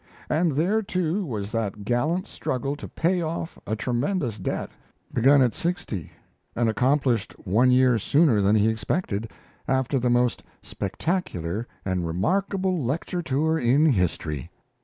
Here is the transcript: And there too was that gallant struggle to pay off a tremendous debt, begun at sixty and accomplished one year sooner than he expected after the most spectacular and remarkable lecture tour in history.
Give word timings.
And 0.31 0.53
there 0.53 0.81
too 0.81 1.23
was 1.23 1.51
that 1.51 1.85
gallant 1.85 2.27
struggle 2.27 2.75
to 2.75 2.87
pay 2.87 3.21
off 3.21 3.59
a 3.67 3.75
tremendous 3.75 4.39
debt, 4.39 4.71
begun 5.13 5.43
at 5.43 5.53
sixty 5.53 6.11
and 6.55 6.67
accomplished 6.67 7.33
one 7.45 7.69
year 7.69 7.99
sooner 7.99 8.41
than 8.41 8.55
he 8.55 8.67
expected 8.67 9.29
after 9.67 9.99
the 9.99 10.09
most 10.09 10.41
spectacular 10.63 11.67
and 11.85 12.07
remarkable 12.07 12.83
lecture 12.83 13.21
tour 13.21 13.59
in 13.59 13.85
history. 13.91 14.49